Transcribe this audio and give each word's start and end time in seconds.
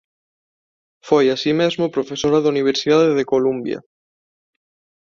Foi 1.07 1.25
así 1.35 1.51
mesmo 1.61 1.93
profesora 1.95 2.37
da 2.41 2.51
Universidade 2.55 3.09
de 3.19 3.29
Columbia. 3.33 3.79